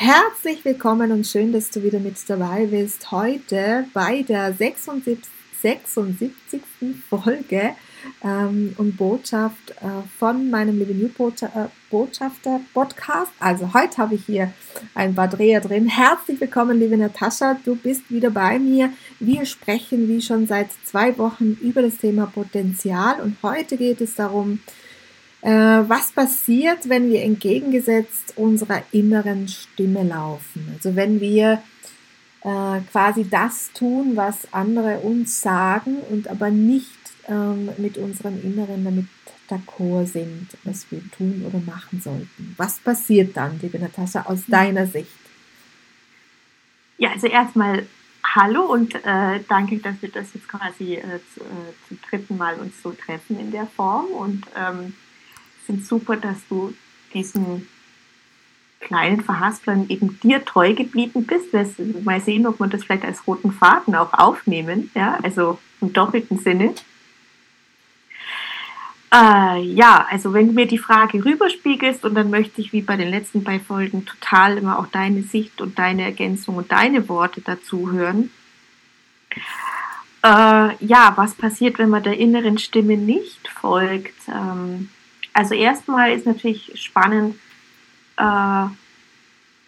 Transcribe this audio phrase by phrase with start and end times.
[0.00, 3.10] Herzlich willkommen und schön, dass du wieder mit dabei bist.
[3.10, 5.18] Heute bei der 76,
[5.60, 6.62] 76.
[7.10, 7.74] Folge
[8.22, 13.32] ähm, und Botschaft äh, von meinem Living New äh, Botschafter Podcast.
[13.40, 14.52] Also heute habe ich hier
[14.94, 15.88] ein paar Dreher drin.
[15.88, 17.58] Herzlich willkommen, liebe Natascha.
[17.64, 18.92] Du bist wieder bei mir.
[19.18, 24.14] Wir sprechen wie schon seit zwei Wochen über das Thema Potenzial und heute geht es
[24.14, 24.60] darum,
[25.40, 30.72] was passiert, wenn wir entgegengesetzt unserer inneren Stimme laufen?
[30.74, 31.62] Also wenn wir
[32.42, 36.88] äh, quasi das tun, was andere uns sagen und aber nicht
[37.28, 39.06] ähm, mit unserem Inneren damit
[39.48, 42.54] d'accord sind, was wir tun oder machen sollten.
[42.56, 45.08] Was passiert dann, liebe Natascha, aus deiner Sicht?
[46.98, 47.86] Ja, also erstmal
[48.34, 52.56] Hallo und äh, danke, dass wir das jetzt quasi äh, zu, äh, zum dritten Mal
[52.56, 54.94] uns so treffen in der Form und ähm,
[55.68, 56.72] finde es super, dass du
[57.12, 57.68] diesen
[58.80, 61.52] kleinen Verhasplern eben dir treu geblieben bist.
[62.04, 66.38] Mal sehen, ob wir das vielleicht als roten Faden auch aufnehmen, ja, also im doppelten
[66.38, 66.74] Sinne.
[69.12, 72.96] Äh, ja, also wenn du mir die Frage rüberspiegelst und dann möchte ich wie bei
[72.96, 77.42] den letzten beiden Folgen total immer auch deine Sicht und deine Ergänzung und deine Worte
[77.42, 78.30] dazu hören.
[80.22, 84.16] Äh, ja, was passiert, wenn man der inneren Stimme nicht folgt?
[84.28, 84.88] Ähm,
[85.38, 87.36] also erstmal ist natürlich spannend,
[88.16, 88.64] äh,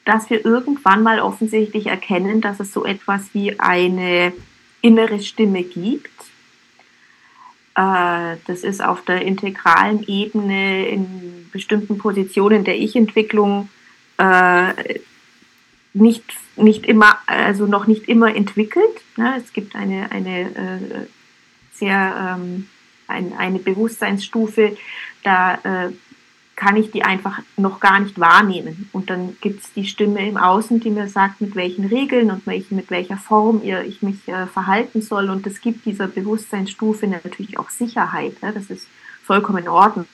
[0.04, 4.32] dass wir irgendwann mal offensichtlich erkennen, dass es so etwas wie eine
[4.82, 6.10] innere Stimme gibt.
[7.76, 13.68] Äh, das ist auf der integralen Ebene in bestimmten Positionen der Ich-Entwicklung
[14.18, 14.98] äh,
[15.92, 16.24] nicht,
[16.56, 19.02] nicht immer, also noch nicht immer entwickelt.
[19.36, 21.06] Es gibt eine, eine äh,
[21.72, 22.66] sehr ähm,
[23.10, 24.76] ein, eine Bewusstseinsstufe,
[25.22, 25.92] da äh,
[26.60, 28.90] kann ich die einfach noch gar nicht wahrnehmen.
[28.92, 32.46] Und dann gibt es die Stimme im Außen, die mir sagt, mit welchen Regeln und
[32.46, 35.30] welchen, mit welcher Form ihr, ich mich äh, verhalten soll.
[35.30, 38.34] Und das gibt dieser Bewusstseinsstufe natürlich auch Sicherheit.
[38.42, 38.52] Ja?
[38.52, 38.86] Das ist
[39.24, 40.06] vollkommen in Ordnung.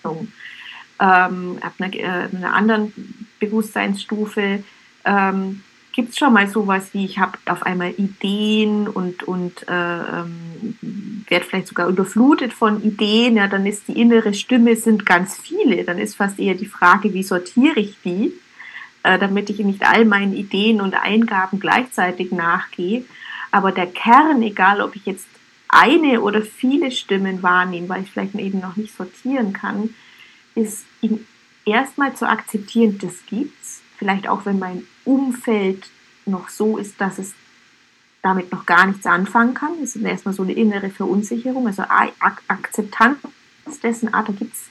[1.00, 2.92] Ähm, ab einer, äh, einer anderen
[3.40, 4.62] Bewusstseinsstufe
[5.04, 5.62] ähm,
[5.96, 10.76] Gibt es schon mal sowas wie, ich habe auf einmal Ideen und, und äh, ähm,
[11.26, 15.84] werde vielleicht sogar überflutet von Ideen, ja, dann ist die innere Stimme, sind ganz viele.
[15.84, 18.34] Dann ist fast eher die Frage, wie sortiere ich die,
[19.04, 23.06] äh, damit ich nicht all meinen Ideen und Eingaben gleichzeitig nachgehe.
[23.50, 25.26] Aber der Kern, egal ob ich jetzt
[25.70, 29.94] eine oder viele Stimmen wahrnehme, weil ich vielleicht eben noch nicht sortieren kann,
[30.54, 31.26] ist ihn
[31.64, 33.80] erstmal zu akzeptieren, das gibt's.
[33.96, 35.88] Vielleicht auch, wenn mein Umfeld
[36.26, 37.34] noch so ist, dass es
[38.22, 39.72] damit noch gar nichts anfangen kann.
[39.80, 43.18] Das ist erstmal so eine innere Verunsicherung, also Ak Akzeptanz
[43.82, 44.66] dessen, ah, da gibt es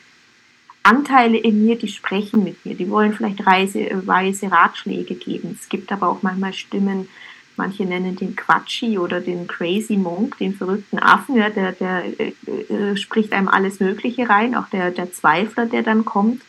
[0.83, 5.57] Anteile in mir, die sprechen mit mir, die wollen vielleicht reise, weise Ratschläge geben.
[5.59, 7.09] Es gibt aber auch manchmal Stimmen,
[7.57, 12.33] manche nennen den Quatschi oder den Crazy Monk, den verrückten Affen, ja, der, der äh,
[12.69, 16.43] äh, spricht einem alles Mögliche rein, auch der, der Zweifler, der dann kommt.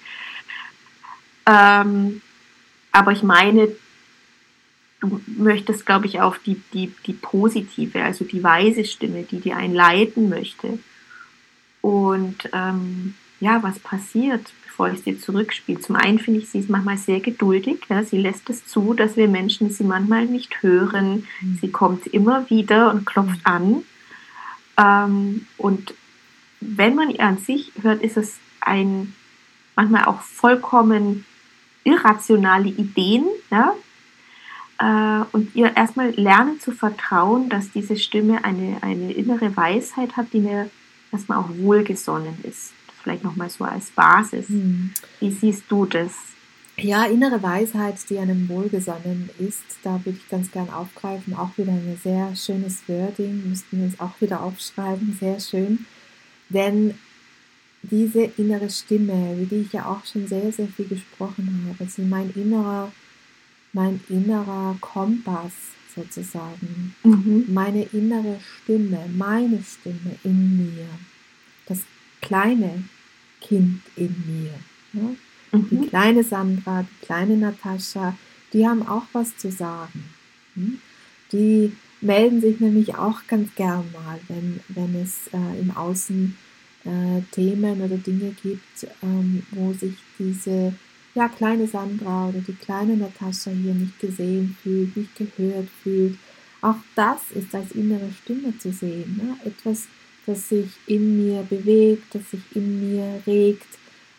[1.47, 2.21] Ähm,
[2.97, 3.69] aber ich meine,
[5.01, 9.57] du möchtest, glaube ich, auf die, die, die positive, also die weise Stimme, die dir
[9.57, 10.79] einen leiten möchte.
[11.83, 15.81] Und ähm, ja, was passiert, bevor ich es dir zurückspiele?
[15.81, 17.81] Zum einen finde ich, sie ist manchmal sehr geduldig.
[17.91, 21.27] Ja, sie lässt es zu, dass wir Menschen sie manchmal nicht hören.
[21.43, 21.59] Mhm.
[21.61, 23.83] Sie kommt immer wieder und klopft an.
[24.79, 25.93] Ähm, und
[26.61, 29.15] wenn man ihr an sich hört, ist es ein
[29.75, 31.27] manchmal auch vollkommen
[31.87, 33.75] irrationale Ideen, ja,
[34.79, 40.33] äh, und ihr erstmal lernen zu vertrauen, dass diese Stimme eine, eine innere Weisheit hat,
[40.33, 40.69] die mir
[41.13, 42.73] erstmal auch wohlgesonnen ist.
[42.87, 44.49] Das vielleicht nochmal so als Basis.
[44.49, 44.93] Mhm.
[45.21, 46.13] Wie siehst du das?
[46.79, 51.35] Ja, innere Weisheit, die einem wohlgesonnen ist, da würde ich ganz gern aufgreifen.
[51.35, 55.87] Auch wieder ein sehr schönes Wording, müssten wir uns auch wieder aufschreiben, sehr schön.
[56.51, 56.99] Denn
[57.91, 61.99] diese innere Stimme, wie die ich ja auch schon sehr, sehr viel gesprochen habe, ist
[61.99, 62.93] mein innerer
[63.77, 65.53] mein innerer Kompass
[65.95, 67.45] sozusagen, mhm.
[67.49, 70.87] meine innere Stimme, meine Stimme in mir,
[71.67, 71.81] das
[72.23, 72.85] kleine
[73.41, 74.53] Kind in mir.
[74.93, 75.17] Ne?
[75.53, 75.69] Mhm.
[75.71, 78.17] Die kleine Sandra, die kleine Natascha,
[78.53, 80.05] die haben auch was zu sagen.
[80.55, 80.81] Hm?
[81.33, 86.37] Die melden sich nämlich auch ganz gern mal, wenn, wenn es äh, im Außen
[86.87, 90.73] äh, Themen oder Dinge gibt, ähm, wo sich diese
[91.15, 96.17] ja, kleine Sandra oder die kleine Natascha hier nicht gesehen fühlt, nicht gehört fühlt.
[96.61, 99.21] Auch das ist als innere Stimme zu sehen.
[99.23, 99.37] Ne?
[99.45, 99.89] Etwas,
[100.27, 103.79] das sich in mir bewegt, das sich in mir regt,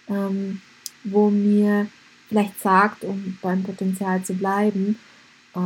[0.10, 0.62] ähm,
[1.04, 1.88] wo mir
[2.28, 4.98] vielleicht sagt, um beim Potenzial zu bleiben,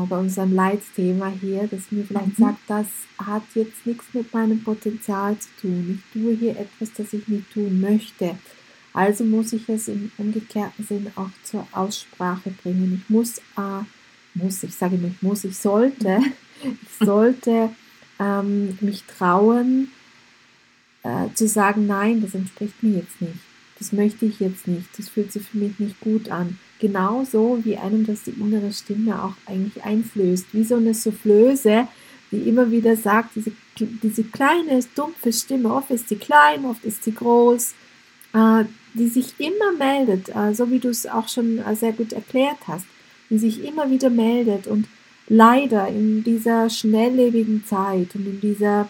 [0.10, 2.44] bei unserem Leitsthema hier, dass mir vielleicht mhm.
[2.44, 6.00] sagt, das hat jetzt nichts mit meinem Potenzial zu tun.
[6.00, 8.38] Ich tue hier etwas, das ich nicht tun möchte.
[8.94, 13.02] Also muss ich es im umgekehrten Sinn auch zur Aussprache bringen.
[13.02, 13.84] Ich muss, äh,
[14.34, 16.20] muss, ich sage nicht muss, ich sollte,
[16.64, 17.70] ich sollte
[18.20, 19.92] ähm, mich trauen
[21.04, 23.40] äh, zu sagen, nein, das entspricht mir jetzt nicht.
[23.80, 24.88] Das möchte ich jetzt nicht.
[24.98, 26.60] Das fühlt sich für mich nicht gut an.
[26.81, 30.48] Genauso wie einem das die innere Stimme auch eigentlich einflößt.
[30.51, 31.88] Wie so eine Soufflöse,
[32.31, 37.04] die immer wieder sagt, diese, diese kleine, dumpfe Stimme, oft ist sie klein, oft ist
[37.04, 37.75] sie groß,
[38.33, 38.63] äh,
[38.95, 42.57] die sich immer meldet, äh, so wie du es auch schon äh, sehr gut erklärt
[42.66, 42.88] hast,
[43.30, 44.88] die sich immer wieder meldet und
[45.28, 48.89] leider in dieser schnelllebigen Zeit und in dieser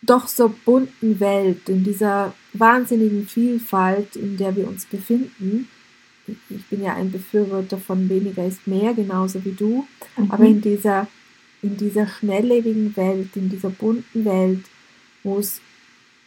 [0.00, 5.68] doch so bunten Welt, in dieser wahnsinnigen Vielfalt, in der wir uns befinden,
[6.26, 9.86] ich bin ja ein Befürworter von weniger ist mehr, genauso wie du,
[10.16, 10.30] mhm.
[10.30, 11.06] aber in dieser,
[11.62, 14.64] in dieser schnelllebigen Welt, in dieser bunten Welt,
[15.22, 15.60] wo es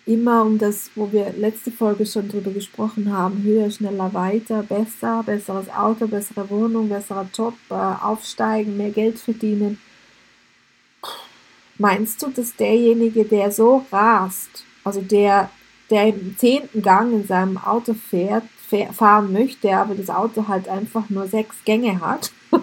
[0.06, 5.22] immer um das, wo wir letzte Folge schon drüber gesprochen haben, höher, schneller, weiter, besser,
[5.24, 9.80] besseres Auto, bessere Wohnung, besserer Job, äh, aufsteigen, mehr Geld verdienen.
[11.78, 15.52] Meinst du, dass derjenige, der so rast, also der,
[15.90, 18.44] der im zehnten Gang in seinem Auto fährt,
[18.94, 22.32] fahren möchte, aber das Auto halt einfach nur sechs Gänge hat,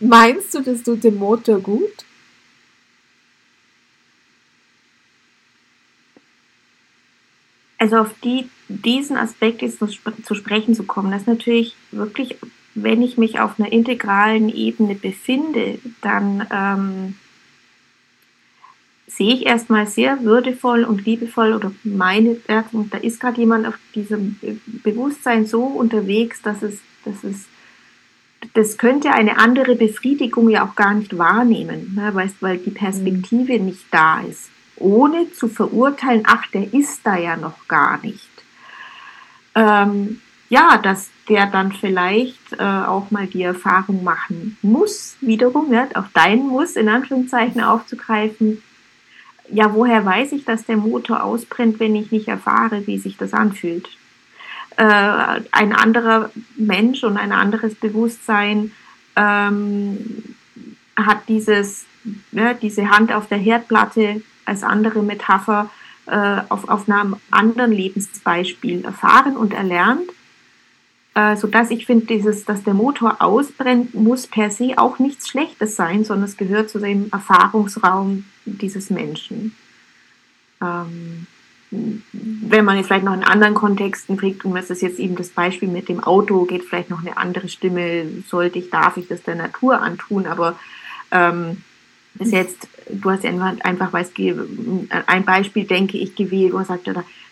[0.00, 2.04] meinst du, das tut dem Motor gut?
[7.80, 12.36] also auf die, diesen Aspekt jetzt zu sprechen zu kommen, das ist natürlich wirklich,
[12.74, 17.14] wenn ich mich auf einer integralen Ebene befinde, dann ähm,
[19.10, 22.62] sehe ich erstmal sehr würdevoll und liebevoll oder meine, da
[23.02, 24.38] ist gerade jemand auf diesem
[24.84, 27.46] Bewusstsein so unterwegs, dass es, dass es
[28.54, 33.66] das könnte eine andere Befriedigung ja auch gar nicht wahrnehmen, ne, weil die Perspektive mhm.
[33.66, 38.28] nicht da ist ohne zu verurteilen, ach, der ist da ja noch gar nicht.
[39.54, 45.86] Ähm, ja, dass der dann vielleicht äh, auch mal die Erfahrung machen muss, wiederum, ja,
[45.94, 48.62] auch dein Muss in Anführungszeichen aufzugreifen.
[49.52, 53.32] Ja, woher weiß ich, dass der Motor ausbrennt, wenn ich nicht erfahre, wie sich das
[53.32, 53.88] anfühlt?
[54.76, 58.72] Äh, ein anderer Mensch und ein anderes Bewusstsein
[59.16, 60.36] ähm,
[60.96, 61.84] hat dieses,
[62.32, 65.68] ja, diese Hand auf der Herdplatte als andere Metapher
[66.06, 70.10] äh, auf, auf einem anderen Lebensbeispiel erfahren und erlernt,
[71.14, 75.76] äh, sodass ich finde, dieses, dass der Motor ausbrennt, muss per se auch nichts Schlechtes
[75.76, 79.54] sein, sondern es gehört zu dem Erfahrungsraum dieses Menschen.
[80.62, 81.26] Ähm,
[81.70, 85.28] wenn man jetzt vielleicht noch in anderen Kontexten kriegt, und das ist jetzt eben das
[85.28, 89.22] Beispiel mit dem Auto, geht vielleicht noch eine andere Stimme, sollte ich, darf ich das
[89.22, 90.58] der Natur antun, aber
[91.12, 91.58] ähm,
[92.18, 94.06] ist jetzt, du hast ja einfach, weil
[95.06, 96.88] ein Beispiel, denke ich, gewählt, wo er sagt,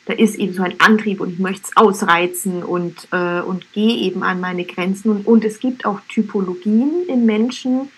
[0.09, 3.95] da, ist eben so ein Antrieb und ich möchte es ausreizen und, äh, und gehe
[3.99, 5.11] eben an meine Grenzen.
[5.11, 7.91] Und, und es gibt auch Typologien in Menschen,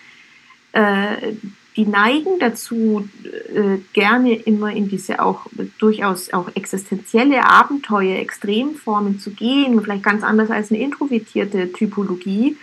[0.73, 1.33] äh,
[1.77, 5.45] die neigen dazu, äh, gerne immer in diese auch
[5.79, 12.57] durchaus auch existenzielle Abenteuer, Extremformen zu gehen, vielleicht ganz anders als eine introvertierte Typologie.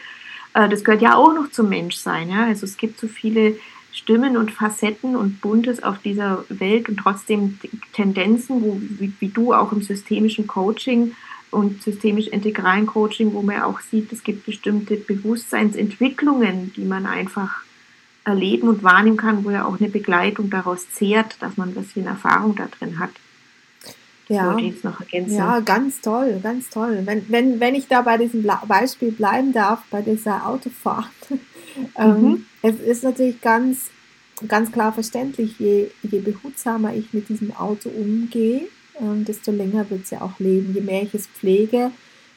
[0.52, 2.28] Äh, das gehört ja auch noch zum Menschsein.
[2.28, 2.44] Ja?
[2.44, 3.56] Also es gibt so viele
[3.98, 7.58] Stimmen und Facetten und Buntes auf dieser Welt und trotzdem
[7.92, 11.14] Tendenzen, wo, wie, wie du auch im systemischen Coaching
[11.50, 17.62] und systemisch-integralen Coaching, wo man auch sieht, es gibt bestimmte Bewusstseinsentwicklungen, die man einfach
[18.24, 22.06] erleben und wahrnehmen kann, wo ja auch eine Begleitung daraus zehrt, dass man ein bisschen
[22.06, 23.10] Erfahrung da drin hat.
[24.28, 24.56] Ja,
[25.26, 27.02] ja, ganz toll, ganz toll.
[27.04, 31.06] Wenn, wenn, wenn ich da bei diesem Beispiel bleiben darf, bei dieser Autofahrt,
[31.96, 32.46] ähm, mhm.
[32.62, 33.90] es ist natürlich ganz,
[34.46, 38.68] ganz klar verständlich, je, je behutsamer ich mit diesem Auto umgehe,
[39.00, 40.74] ähm, desto länger wird es ja auch leben.
[40.74, 41.90] Je mehr ich es pflege,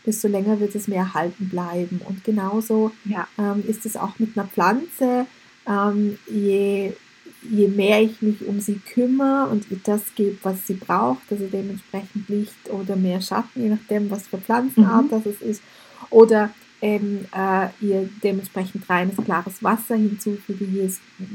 [0.06, 2.02] desto länger wird es mir erhalten bleiben.
[2.08, 3.28] Und genauso ja.
[3.38, 5.26] ähm, ist es auch mit einer Pflanze.
[5.68, 6.94] Ähm, je
[7.42, 11.48] je mehr ich mich um sie kümmere und ihr das gebe, was sie braucht, also
[11.52, 15.24] dementsprechend Licht oder mehr Schatten, je nachdem, was für Pflanzenart mhm.
[15.24, 15.62] das ist,
[16.10, 20.90] oder ähm, äh, ihr dementsprechend reines, klares Wasser hinzufüge, je,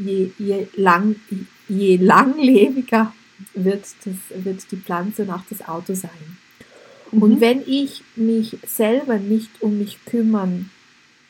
[0.05, 1.17] je, je, lang,
[1.69, 3.13] je langlebiger
[3.55, 6.39] wird, das, wird die Pflanze und auch das Auto sein.
[7.13, 7.23] Mhm.
[7.23, 10.71] Und wenn ich mich selber nicht um mich kümmern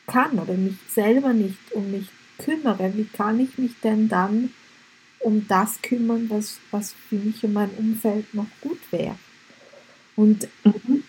[0.07, 2.07] kann oder mich selber nicht um mich
[2.37, 4.51] kümmere, wie kann ich mich denn dann
[5.19, 9.15] um das kümmern, was, was für mich und mein Umfeld noch gut wäre.
[10.15, 11.03] Und mhm.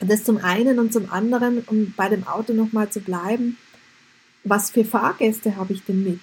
[0.00, 3.56] das zum einen und zum anderen, um bei dem Auto nochmal zu bleiben,
[4.44, 6.20] was für Fahrgäste habe ich denn mit?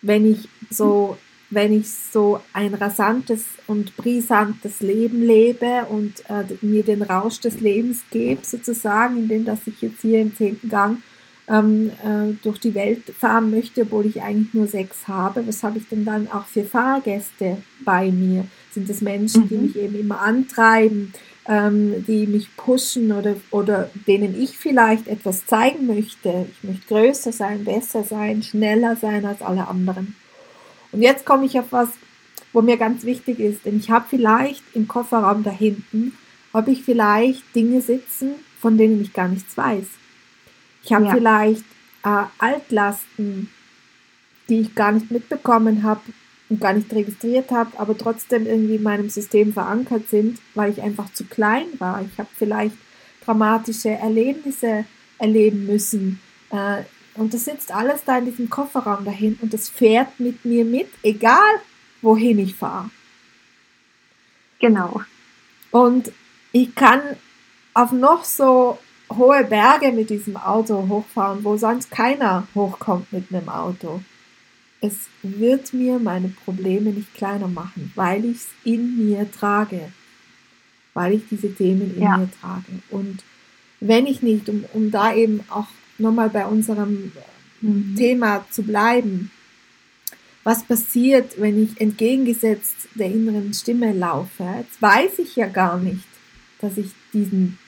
[0.00, 1.18] Wenn ich so,
[1.50, 7.60] wenn ich so ein rasantes und brisantes Leben lebe und äh, mir den Rausch des
[7.60, 11.02] Lebens gebe, sozusagen, indem dass ich jetzt hier im zehnten Gang
[11.52, 15.46] ähm, äh, durch die Welt fahren möchte, obwohl ich eigentlich nur sechs habe.
[15.46, 18.46] Was habe ich denn dann auch für Fahrgäste bei mir?
[18.70, 19.48] Sind es Menschen, mhm.
[19.48, 21.12] die mich eben immer antreiben,
[21.46, 26.46] ähm, die mich pushen oder, oder denen ich vielleicht etwas zeigen möchte?
[26.50, 30.16] Ich möchte größer sein, besser sein, schneller sein als alle anderen.
[30.90, 31.88] Und jetzt komme ich auf was,
[32.54, 36.16] wo mir ganz wichtig ist, denn ich habe vielleicht im Kofferraum da hinten,
[36.54, 39.86] habe ich vielleicht Dinge sitzen, von denen ich gar nichts weiß.
[40.84, 41.14] Ich habe ja.
[41.14, 41.64] vielleicht
[42.04, 43.50] äh, Altlasten,
[44.48, 46.00] die ich gar nicht mitbekommen habe
[46.48, 50.82] und gar nicht registriert habe, aber trotzdem irgendwie in meinem System verankert sind, weil ich
[50.82, 52.02] einfach zu klein war.
[52.02, 52.76] Ich habe vielleicht
[53.24, 54.84] dramatische Erlebnisse
[55.18, 56.20] erleben müssen.
[56.50, 56.82] Äh,
[57.14, 60.88] und das sitzt alles da in diesem Kofferraum dahin und das fährt mit mir mit,
[61.02, 61.60] egal
[62.00, 62.90] wohin ich fahre.
[64.58, 65.02] Genau.
[65.70, 66.12] Und
[66.52, 67.00] ich kann
[67.74, 68.78] auf noch so
[69.16, 74.00] hohe Berge mit diesem Auto hochfahren, wo sonst keiner hochkommt mit einem Auto.
[74.80, 79.92] Es wird mir meine Probleme nicht kleiner machen, weil ich es in mir trage.
[80.94, 82.18] Weil ich diese Themen in ja.
[82.18, 82.82] mir trage.
[82.90, 83.22] Und
[83.80, 87.12] wenn ich nicht, um, um da eben auch nochmal bei unserem
[87.60, 87.94] mhm.
[87.96, 89.30] Thema zu bleiben,
[90.44, 94.44] was passiert, wenn ich entgegengesetzt der inneren Stimme laufe?
[94.58, 96.04] Jetzt weiß ich ja gar nicht,
[96.60, 97.58] dass ich diesen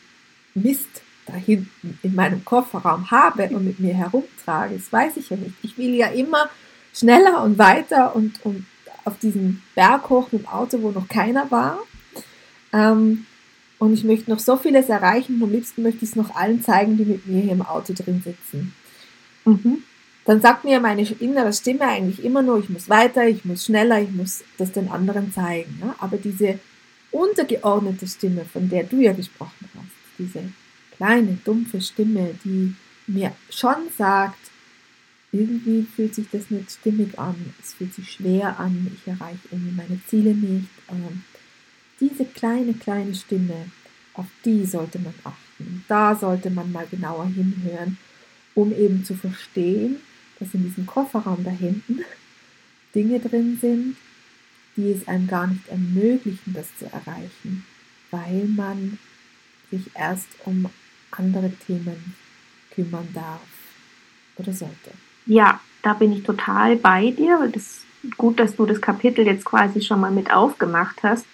[0.55, 4.77] Mist da hinten in meinem Kofferraum habe und mit mir herumtrage.
[4.77, 5.55] Das weiß ich ja nicht.
[5.63, 6.51] Ich will ja immer
[6.93, 8.67] schneller und weiter und, und
[9.05, 11.79] auf diesen Berg hoch mit dem Auto, wo noch keiner war.
[12.73, 13.27] Ähm,
[13.79, 15.43] und ich möchte noch so vieles erreichen.
[15.43, 18.23] Am liebsten möchte ich es noch allen zeigen, die mit mir hier im Auto drin
[18.25, 18.75] sitzen.
[19.45, 19.83] Mhm.
[20.25, 24.01] Dann sagt mir meine innere Stimme eigentlich immer nur, ich muss weiter, ich muss schneller,
[24.01, 25.79] ich muss das den anderen zeigen.
[25.83, 25.95] Ja?
[25.99, 26.59] Aber diese
[27.11, 30.45] untergeordnete Stimme, von der du ja gesprochen hast, diese
[30.97, 32.75] kleine, dumpfe Stimme, die
[33.07, 34.39] mir schon sagt,
[35.33, 39.75] irgendwie fühlt sich das nicht stimmig an, es fühlt sich schwer an, ich erreiche irgendwie
[39.75, 40.69] meine Ziele nicht.
[40.89, 41.25] Ähm,
[42.01, 43.71] diese kleine, kleine Stimme,
[44.15, 45.85] auf die sollte man achten.
[45.89, 47.99] Da sollte man mal genauer hinhören,
[48.55, 49.97] um eben zu verstehen,
[50.39, 52.05] dass in diesem Kofferraum da hinten
[52.95, 53.97] Dinge drin sind,
[54.77, 57.65] die es einem gar nicht ermöglichen, das zu erreichen,
[58.11, 58.99] weil man
[59.71, 60.69] sich erst um
[61.19, 62.15] andere Themen
[62.75, 63.41] kümmern darf
[64.37, 64.91] oder sollte.
[65.27, 67.51] Ja, da bin ich total bei dir.
[67.53, 67.85] Das
[68.17, 71.27] gut, dass du das Kapitel jetzt quasi schon mal mit aufgemacht hast.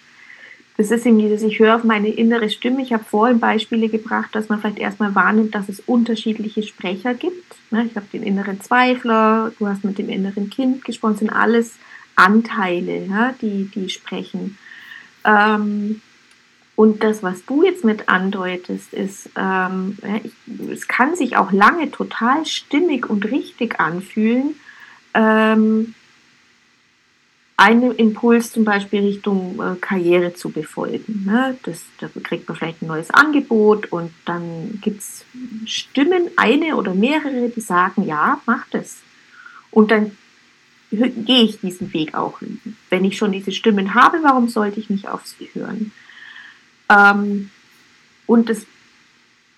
[0.77, 2.81] Das ist eben dieses, ich höre auf meine innere Stimme.
[2.81, 7.55] Ich habe vorhin Beispiele gebracht, dass man vielleicht erstmal wahrnimmt, dass es unterschiedliche Sprecher gibt.
[7.71, 11.29] Ne, ich habe den inneren Zweifler, du hast mit dem inneren Kind gesprochen, das sind
[11.29, 11.75] alles
[12.15, 14.57] Anteile, die, die sprechen.
[15.23, 16.01] Ähm,
[16.81, 20.31] und das, was du jetzt mit andeutest, ist, ähm, ich,
[20.71, 24.55] es kann sich auch lange total stimmig und richtig anfühlen.
[25.13, 25.93] Ähm,
[27.55, 31.25] einen Impuls zum Beispiel Richtung äh, Karriere zu befolgen.
[31.27, 31.55] Ne?
[31.61, 35.23] Das, da kriegt man vielleicht ein neues Angebot und dann gibt es
[35.65, 38.97] Stimmen, eine oder mehrere, die sagen, ja, mach das.
[39.69, 40.17] Und dann
[40.89, 42.41] gehe ich diesen Weg auch.
[42.89, 45.91] Wenn ich schon diese Stimmen habe, warum sollte ich nicht auf sie hören?
[46.91, 47.49] Ähm,
[48.25, 48.65] Und das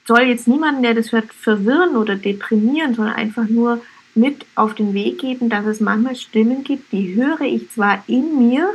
[0.05, 3.81] soll jetzt niemanden, der das hört, verwirren oder deprimieren, sondern einfach nur
[4.15, 8.47] mit auf den Weg geben, dass es manchmal Stimmen gibt, die höre ich zwar in
[8.47, 8.69] mir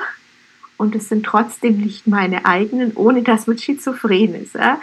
[0.76, 4.80] und es sind trotzdem nicht meine eigenen, ohne dass man schizophren ist, ja?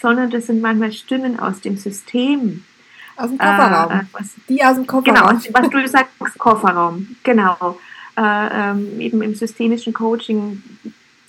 [0.00, 2.64] sondern das sind manchmal Stimmen aus dem System.
[3.16, 3.92] Aus dem Kofferraum.
[3.92, 5.40] Äh, was, die aus dem Kofferraum.
[5.40, 7.16] Genau, was du sagst, Kofferraum.
[7.22, 7.78] Genau.
[8.16, 10.62] Äh, ähm, eben im systemischen Coaching,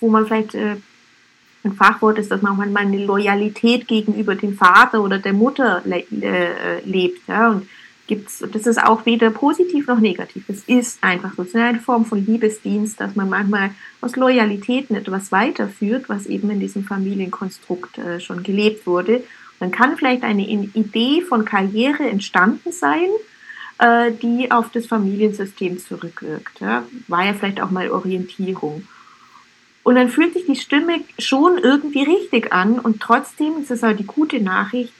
[0.00, 0.76] wo man vielleicht äh,
[1.66, 6.04] ein Fachwort ist, dass man manchmal eine Loyalität gegenüber dem Vater oder der Mutter le
[6.22, 7.26] äh, lebt.
[7.28, 7.50] Ja?
[7.50, 7.68] Und
[8.06, 10.44] gibt's, das ist auch weder positiv noch negativ.
[10.48, 11.42] Es ist einfach so.
[11.42, 13.70] Es ist eine Form von Liebesdienst, dass man manchmal
[14.00, 19.22] aus Loyalitäten etwas weiterführt, was eben in diesem Familienkonstrukt äh, schon gelebt wurde.
[19.58, 23.08] Dann kann vielleicht eine Idee von Karriere entstanden sein,
[23.78, 26.60] äh, die auf das Familiensystem zurückwirkt.
[26.60, 26.84] Ja?
[27.08, 28.86] War ja vielleicht auch mal Orientierung.
[29.86, 34.00] Und dann fühlt sich die Stimme schon irgendwie richtig an und trotzdem ist es halt
[34.00, 34.92] die gute Nachricht,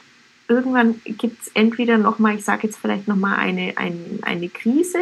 [0.46, 5.00] irgendwann gibt es entweder nochmal, ich sage jetzt vielleicht nochmal eine, ein, eine Krise,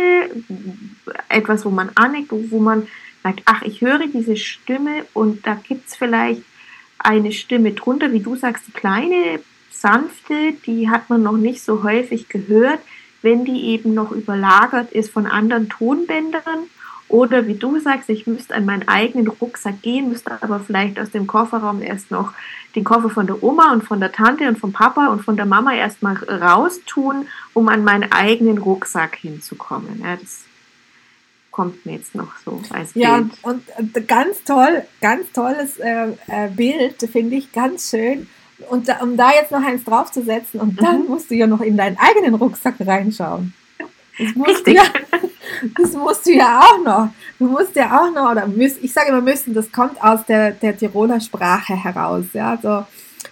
[1.28, 2.86] etwas, wo man aneckt, wo man
[3.22, 6.40] sagt, ach, ich höre diese Stimme und da gibt es vielleicht
[6.96, 11.82] eine Stimme drunter, wie du sagst, die kleine, sanfte, die hat man noch nicht so
[11.82, 12.80] häufig gehört,
[13.20, 16.70] wenn die eben noch überlagert ist von anderen Tonbändern
[17.08, 21.10] oder wie du sagst, ich müsste an meinen eigenen Rucksack gehen, müsste aber vielleicht aus
[21.10, 22.32] dem Kofferraum erst noch
[22.74, 25.46] den Koffer von der Oma und von der Tante und vom Papa und von der
[25.46, 30.00] Mama erstmal raustun, um an meinen eigenen Rucksack hinzukommen.
[30.02, 30.40] Ja, das
[31.50, 33.04] kommt mir jetzt noch so als Bild.
[33.04, 33.62] Ja, und
[34.08, 38.28] ganz toll, ganz tolles äh, äh, Bild, finde ich ganz schön.
[38.70, 41.08] Und da, um da jetzt noch eins draufzusetzen, und dann mhm.
[41.08, 43.52] musst du ja noch in deinen eigenen Rucksack reinschauen.
[44.18, 44.82] Das musst, ja,
[45.76, 47.08] das musst du ja auch noch.
[47.38, 50.52] Du musst ja auch noch, oder müsst, ich sage immer müssen, das kommt aus der,
[50.52, 52.26] der Tiroler Sprache heraus.
[52.32, 52.50] Ja?
[52.50, 52.86] Also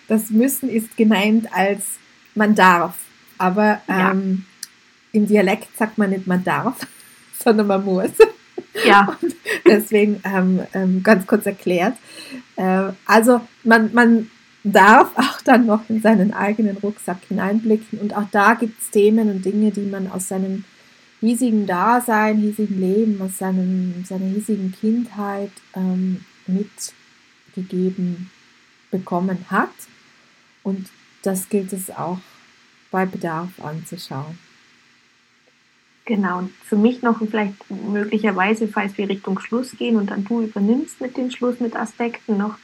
[0.09, 1.85] das müssen ist gemeint als
[2.35, 2.95] man darf.
[3.39, 5.21] Aber ähm, ja.
[5.21, 6.77] im Dialekt sagt man nicht man darf,
[7.39, 8.11] sondern man muss.
[8.85, 9.17] Ja.
[9.23, 9.35] Und
[9.67, 11.97] deswegen ähm, ähm, ganz kurz erklärt.
[12.57, 14.31] Äh, also man, man
[14.65, 17.99] darf auch dann noch in seinen eigenen Rucksack hineinblicken.
[17.99, 20.65] Und auch da gibt es Themen und Dinge, die man aus seinem
[21.23, 28.31] hiesigen Dasein, hiesigen Leben, aus seinem, seiner hiesigen Kindheit ähm, mitgegeben
[28.91, 29.71] bekommen hat.
[30.65, 30.89] Und
[31.23, 32.19] das gilt es auch
[32.91, 34.37] bei Bedarf anzuschauen.
[36.05, 40.43] Genau, und für mich noch vielleicht möglicherweise, falls wir Richtung Schluss gehen und dann du
[40.43, 42.59] übernimmst mit dem Schluss mit Aspekten noch,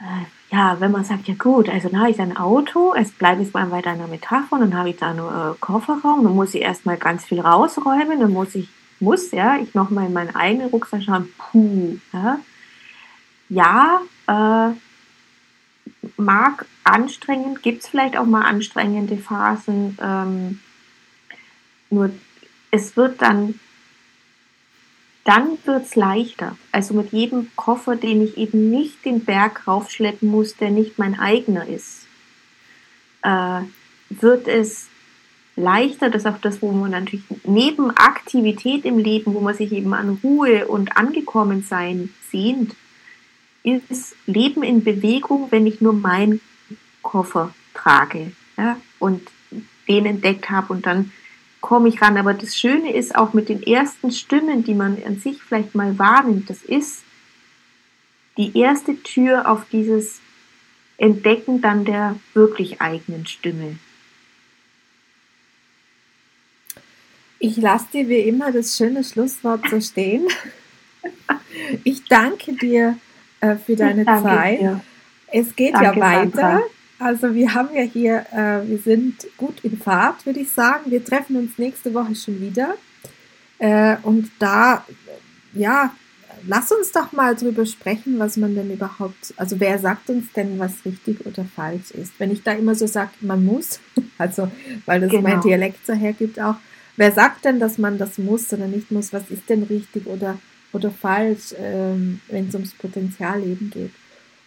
[0.00, 3.40] äh, ja, wenn man sagt, ja gut, also dann habe ich ein Auto, es bleibt
[3.40, 6.62] jetzt mal weiter einer Metapher, dann habe ich da nur äh, Kofferraum, dann muss ich
[6.62, 8.68] erstmal ganz viel rausräumen, dann muss ich,
[9.00, 12.38] muss, ja, ich nochmal in meinen eigenen Rucksack schauen, puh, ja,
[13.48, 14.74] ja äh,
[16.16, 20.60] mag anstrengend, gibt es vielleicht auch mal anstrengende Phasen, ähm,
[21.90, 22.10] nur
[22.70, 23.58] es wird dann
[25.24, 26.56] dann wird es leichter.
[26.70, 31.18] Also mit jedem Koffer, den ich eben nicht den Berg raufschleppen muss, der nicht mein
[31.18, 32.06] eigener ist,
[33.22, 33.60] äh,
[34.10, 34.88] wird es
[35.56, 39.72] leichter, das ist auch das, wo man natürlich neben Aktivität im Leben, wo man sich
[39.72, 42.74] eben an Ruhe und angekommen sein sehnt,
[43.62, 46.40] ist Leben in Bewegung, wenn ich nur meinen
[47.02, 49.22] Koffer trage ja, und
[49.88, 51.12] den entdeckt habe und dann
[51.64, 52.18] komme ich ran.
[52.18, 55.98] Aber das Schöne ist auch mit den ersten Stimmen, die man an sich vielleicht mal
[55.98, 57.02] wahrnimmt, das ist
[58.36, 60.20] die erste Tür auf dieses
[60.98, 63.78] Entdecken dann der wirklich eigenen Stimme.
[67.38, 70.26] Ich lasse dir wie immer das schöne Schlusswort so stehen.
[71.84, 72.98] Ich danke dir
[73.40, 74.60] äh, für deine Zeit.
[74.60, 74.80] Dir.
[75.28, 76.30] Es geht danke, ja weiter.
[76.30, 76.62] Sandra.
[76.98, 80.90] Also wir haben ja hier, äh, wir sind gut in Fahrt, würde ich sagen.
[80.90, 82.76] Wir treffen uns nächste Woche schon wieder.
[83.58, 84.84] Äh, und da,
[85.52, 85.92] ja,
[86.46, 90.58] lass uns doch mal drüber sprechen, was man denn überhaupt, also wer sagt uns denn,
[90.58, 92.12] was richtig oder falsch ist?
[92.18, 93.80] Wenn ich da immer so sage, man muss,
[94.18, 94.50] also
[94.86, 95.22] weil das genau.
[95.22, 96.56] mein Dialekt so hergibt auch,
[96.96, 99.12] wer sagt denn, dass man das muss oder nicht muss?
[99.12, 100.38] Was ist denn richtig oder,
[100.72, 103.92] oder falsch, ähm, wenn es ums Potenzialleben geht?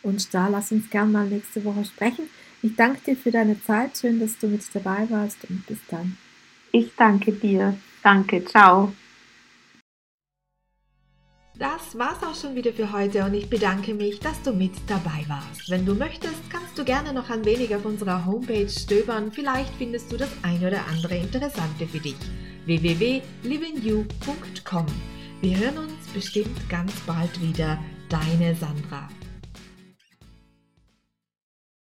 [0.08, 2.30] Und da lass uns gern mal nächste Woche sprechen.
[2.62, 3.98] Ich danke dir für deine Zeit.
[3.98, 6.17] Schön, dass du mit dabei warst und bis dann.
[6.72, 7.78] Ich danke dir.
[8.02, 8.46] Danke.
[8.46, 8.93] Ciao.
[11.60, 15.26] Das war's auch schon wieder für heute und ich bedanke mich, dass du mit dabei
[15.28, 15.70] warst.
[15.70, 19.34] Wenn du möchtest, kannst du gerne noch ein wenig auf unserer Homepage stöbern.
[19.34, 22.15] Vielleicht findest du das ein oder andere Interessante für dich.
[22.65, 24.86] www.livingyou.com.
[25.41, 27.78] Wir hören uns bestimmt ganz bald wieder.
[28.08, 29.10] Deine Sandra.